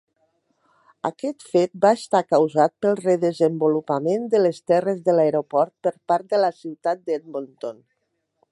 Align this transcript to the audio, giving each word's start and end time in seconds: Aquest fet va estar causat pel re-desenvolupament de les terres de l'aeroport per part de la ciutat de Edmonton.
Aquest 1.09 1.43
fet 1.49 1.73
va 1.83 1.91
estar 1.97 2.21
causat 2.31 2.73
pel 2.85 2.97
re-desenvolupament 3.01 4.27
de 4.33 4.41
les 4.43 4.63
terres 4.71 5.05
de 5.11 5.15
l'aeroport 5.19 5.73
per 5.89 5.93
part 6.13 6.33
de 6.33 6.41
la 6.45 6.51
ciutat 6.63 7.05
de 7.11 7.19
Edmonton. 7.21 7.85